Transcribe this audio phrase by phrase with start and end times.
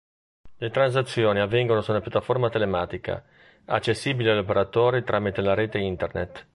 [0.57, 3.23] Le transazioni avvengono su una piattaforma telematica,
[3.65, 6.47] accessibile agli operatori tramite la rete internet.